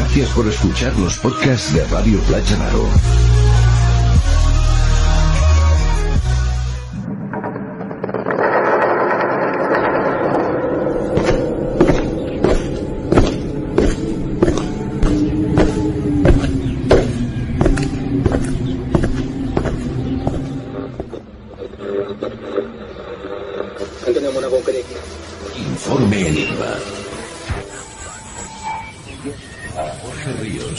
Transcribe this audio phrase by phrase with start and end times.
[0.00, 2.88] Gracias por escuchar los podcasts de Radio Playa Naro.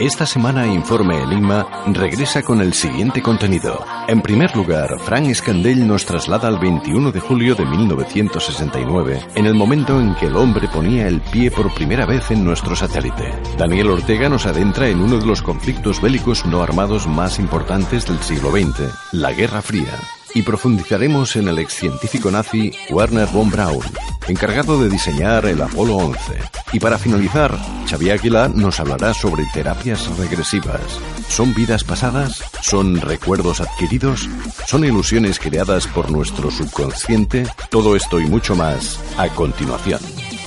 [0.00, 3.84] Esta semana Informe Enigma regresa con el siguiente contenido.
[4.08, 9.52] En primer lugar, Frank Escandell nos traslada al 21 de julio de 1969, en el
[9.52, 13.30] momento en que el hombre ponía el pie por primera vez en nuestro satélite.
[13.58, 18.20] Daniel Ortega nos adentra en uno de los conflictos bélicos no armados más importantes del
[18.20, 19.98] siglo XX, la Guerra Fría
[20.34, 23.84] y profundizaremos en el excientífico nazi Werner von Braun,
[24.28, 26.59] encargado de diseñar el Apolo 11.
[26.72, 30.80] Y para finalizar, Xavier Aguilar nos hablará sobre terapias regresivas.
[31.28, 32.42] ¿Son vidas pasadas?
[32.62, 34.28] ¿Son recuerdos adquiridos?
[34.66, 37.44] ¿Son ilusiones creadas por nuestro subconsciente?
[37.70, 40.00] Todo esto y mucho más a continuación.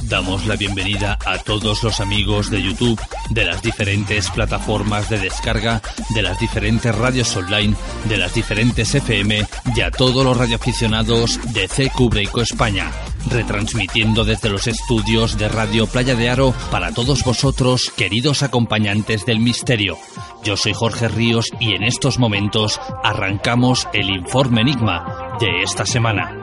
[0.04, 3.00] Damos la bienvenida a todos los amigos de YouTube,
[3.30, 5.82] de las diferentes plataformas de descarga,
[6.14, 7.76] de las diferentes radios online,
[8.10, 11.70] de las diferentes FM y a todos los radioaficionados de
[12.10, 12.92] Breako España,
[13.30, 19.40] retransmitiendo desde los estudios de Radio Playa de Aro para todos vosotros, queridos acompañantes del
[19.40, 19.98] misterio.
[20.44, 26.43] Yo soy Jorge Ríos y en estos momentos arrancamos el informe Enigma de esta semana.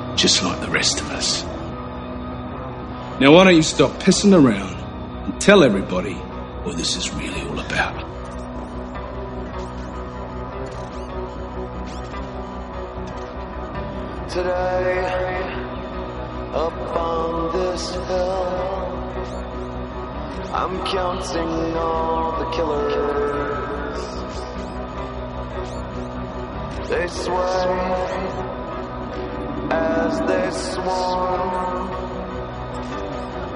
[0.21, 1.43] just like the rest of us.
[3.19, 4.75] Now, why don't you stop pissing around
[5.25, 7.97] and tell everybody What this is really all about.
[14.29, 14.99] Today,
[16.53, 18.91] up on this hill,
[20.53, 24.01] I'm counting all the killers.
[26.89, 28.50] They sway
[30.11, 31.89] as they swarm.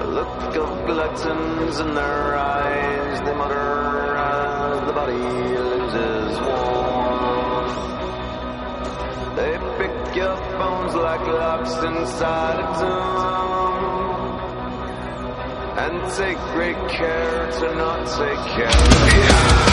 [0.00, 5.26] A look of gluttons in their eyes, they mutter as the body
[5.70, 7.76] loses warmth.
[9.38, 13.96] They pick your bones like locks inside a tomb
[15.84, 19.65] and take great care to not take care of you.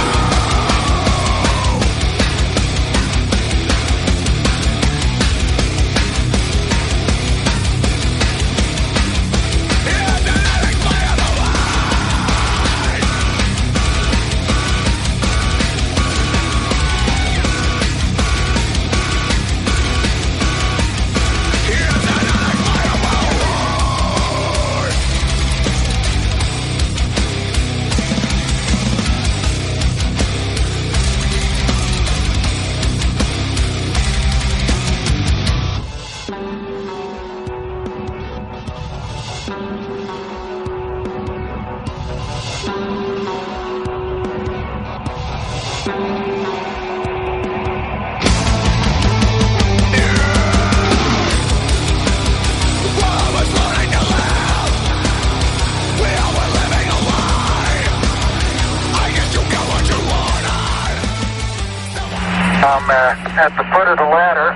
[62.64, 64.56] Um, uh, at the foot of the ladder,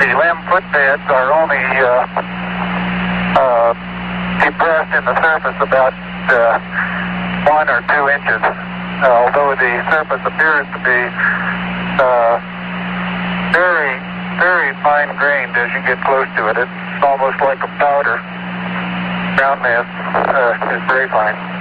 [0.00, 2.08] the limb footbeds are only uh,
[3.36, 3.70] uh,
[4.40, 5.92] depressed in the surface about
[7.44, 8.40] one or two inches.
[9.04, 11.00] Although the surface appears to be
[13.52, 14.00] very,
[14.40, 16.56] very fine grained as you get close to it.
[16.56, 18.24] It's almost like a powder.
[19.36, 19.84] Ground mass
[20.32, 21.53] uh, is very fine.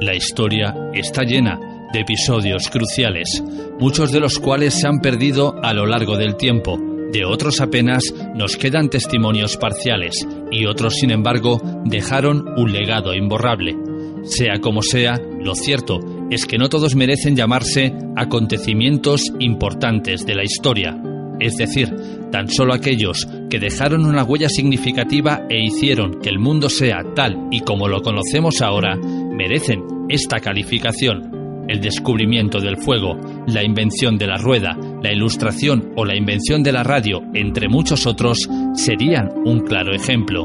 [0.00, 1.58] La historia está llena
[1.92, 3.42] de episodios cruciales,
[3.80, 6.78] muchos de los cuales se han perdido a lo largo del tiempo.
[7.12, 13.74] De otros apenas nos quedan testimonios parciales y otros, sin embargo, dejaron un legado imborrable.
[14.22, 15.98] Sea como sea, lo cierto
[16.30, 20.96] es que no todos merecen llamarse acontecimientos importantes de la historia.
[21.40, 21.88] Es decir,
[22.30, 27.48] tan solo aquellos que dejaron una huella significativa e hicieron que el mundo sea tal
[27.50, 28.98] y como lo conocemos ahora,
[29.38, 31.64] merecen esta calificación.
[31.68, 36.72] El descubrimiento del fuego, la invención de la rueda, la ilustración o la invención de
[36.72, 40.44] la radio, entre muchos otros, serían un claro ejemplo.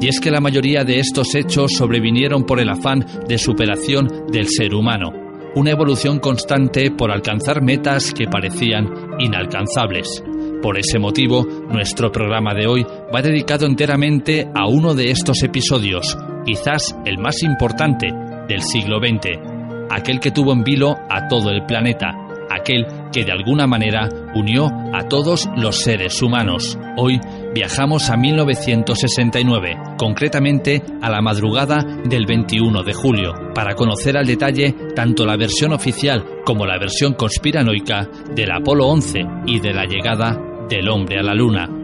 [0.00, 4.48] Y es que la mayoría de estos hechos sobrevinieron por el afán de superación del
[4.48, 5.12] ser humano,
[5.54, 8.88] una evolución constante por alcanzar metas que parecían
[9.18, 10.24] inalcanzables.
[10.62, 16.16] Por ese motivo, nuestro programa de hoy va dedicado enteramente a uno de estos episodios,
[16.44, 18.08] quizás el más importante
[18.48, 19.38] del siglo XX,
[19.90, 22.12] aquel que tuvo en vilo a todo el planeta,
[22.50, 26.78] aquel que de alguna manera unió a todos los seres humanos.
[26.96, 27.20] Hoy
[27.54, 34.74] viajamos a 1969, concretamente a la madrugada del 21 de julio, para conocer al detalle
[34.94, 40.38] tanto la versión oficial como la versión conspiranoica del Apolo 11 y de la llegada
[40.68, 41.81] del hombre a la Luna.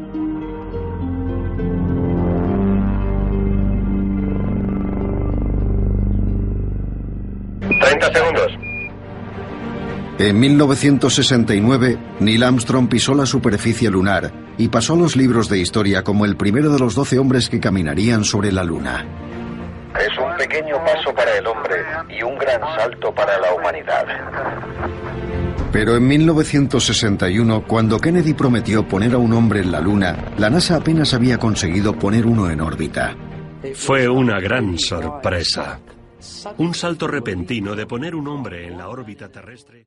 [10.19, 16.03] En 1969, Neil Armstrong pisó la superficie lunar y pasó a los libros de historia
[16.03, 19.07] como el primero de los 12 hombres que caminarían sobre la Luna.
[19.95, 21.77] Es un pequeño paso para el hombre
[22.09, 24.07] y un gran salto para la humanidad.
[25.71, 30.77] Pero en 1961, cuando Kennedy prometió poner a un hombre en la Luna, la NASA
[30.79, 33.15] apenas había conseguido poner uno en órbita.
[33.73, 35.79] Fue una gran sorpresa.
[36.57, 39.87] Un salto repentino de poner un hombre en la órbita terrestre.